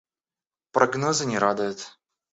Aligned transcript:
Прогнозы 0.73 1.27
не 1.31 1.37
радуют. 1.37 1.87